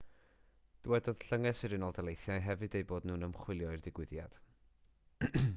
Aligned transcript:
dywedodd 0.87 1.25
llynges 1.27 1.61
yr 1.67 1.75
ud 1.89 1.99
hefyd 2.47 2.79
eu 2.81 2.89
bod 2.93 3.07
nhw'n 3.11 3.29
ymchwilio 3.31 3.75
i'r 3.77 3.87
digwyddiad 3.89 4.43